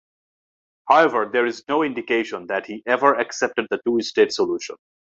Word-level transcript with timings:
However, 0.89 1.29
there 1.31 1.45
is 1.45 1.63
no 1.67 1.83
indication 1.83 2.47
that 2.47 2.65
he 2.65 2.81
ever 2.87 3.13
accepted 3.13 3.67
the 3.69 3.79
two-state 3.85 4.31
solution. 4.33 4.77